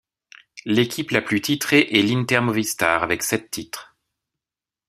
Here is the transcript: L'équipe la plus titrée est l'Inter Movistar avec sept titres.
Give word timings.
L'équipe 0.65 1.11
la 1.11 1.21
plus 1.21 1.41
titrée 1.41 1.87
est 1.91 2.01
l'Inter 2.01 2.39
Movistar 2.39 3.03
avec 3.03 3.21
sept 3.21 3.51
titres. 3.51 3.95